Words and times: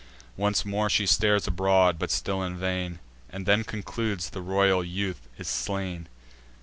Once 0.35 0.65
more 0.65 0.89
she 0.89 1.05
stares 1.05 1.45
abroad, 1.45 1.99
but 1.99 2.09
still 2.09 2.41
in 2.41 2.57
vain, 2.57 2.97
And 3.29 3.45
then 3.45 3.63
concludes 3.63 4.31
the 4.31 4.41
royal 4.41 4.83
youth 4.83 5.29
is 5.37 5.47
slain. 5.47 6.07